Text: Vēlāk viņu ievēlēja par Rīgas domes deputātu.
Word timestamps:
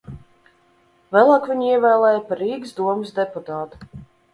Vēlāk 1.17 1.47
viņu 1.51 1.69
ievēlēja 1.75 2.25
par 2.33 2.43
Rīgas 2.47 2.77
domes 2.83 3.19
deputātu. 3.23 3.97